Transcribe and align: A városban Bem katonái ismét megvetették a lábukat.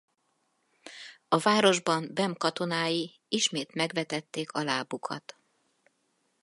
A 1.27 1.37
városban 1.37 2.09
Bem 2.13 2.33
katonái 2.35 3.19
ismét 3.27 3.73
megvetették 3.73 4.51
a 4.51 4.63
lábukat. 4.63 5.37